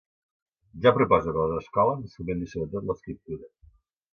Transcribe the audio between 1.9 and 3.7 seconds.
es fomenti sobretot l’escriptura.